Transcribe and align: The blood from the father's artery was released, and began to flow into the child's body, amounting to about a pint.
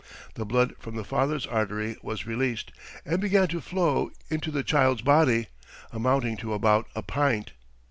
The 0.33 0.47
blood 0.47 0.73
from 0.79 0.95
the 0.95 1.03
father's 1.03 1.45
artery 1.45 1.95
was 2.01 2.25
released, 2.25 2.71
and 3.05 3.21
began 3.21 3.47
to 3.49 3.61
flow 3.61 4.09
into 4.31 4.49
the 4.49 4.63
child's 4.63 5.03
body, 5.03 5.45
amounting 5.91 6.37
to 6.37 6.53
about 6.55 6.87
a 6.95 7.03
pint. 7.03 7.51